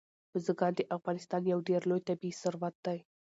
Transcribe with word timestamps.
بزګان 0.31 0.73
د 0.75 0.81
افغانستان 0.97 1.41
یو 1.51 1.59
ډېر 1.69 1.81
لوی 1.89 2.01
طبعي 2.07 2.31
ثروت 2.41 2.75
دی. 2.85 2.99